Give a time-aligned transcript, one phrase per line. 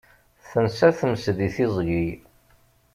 [0.49, 2.07] Tensa tmest di tiẓgi.